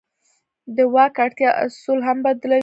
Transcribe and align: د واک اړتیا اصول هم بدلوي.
د 0.75 0.77
واک 0.93 1.15
اړتیا 1.25 1.49
اصول 1.65 1.99
هم 2.07 2.17
بدلوي. 2.25 2.59